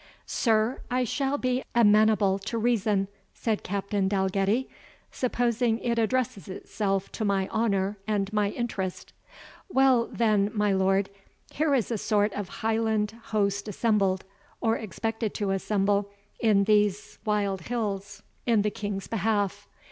[0.25, 4.67] "Sir, I shall be amenable to reason," said Captain Dalgetty,
[5.11, 9.13] "supposing it addresses itself to my honour and my interest.
[9.69, 11.11] Well, then, my lord,
[11.51, 14.25] here is a sort of Highland host assembled,
[14.59, 16.09] or expected to assemble,
[16.39, 19.67] in these wild hills, in the King's behalf.